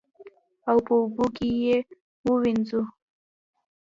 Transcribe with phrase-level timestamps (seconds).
[0.69, 1.77] او په اوبو کې یې
[2.25, 2.81] ووینځو.